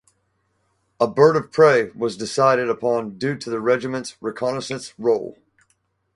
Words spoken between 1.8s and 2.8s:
was decided